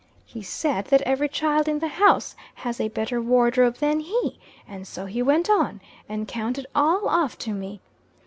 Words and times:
He 0.25 0.41
said 0.41 0.85
that 0.85 1.03
every 1.03 1.29
child 1.29 1.67
in 1.67 1.77
the 1.77 1.87
house 1.87 2.35
has 2.55 2.81
a 2.81 2.87
better 2.87 3.21
wardrobe 3.21 3.75
than 3.77 3.99
he; 3.99 4.39
and 4.67 4.87
so 4.87 5.05
he 5.05 5.21
went 5.21 5.47
on, 5.47 5.79
and 6.09 6.27
counted 6.27 6.65
all 6.73 7.07
off 7.07 7.37
to 7.37 7.51
me. 7.53 7.81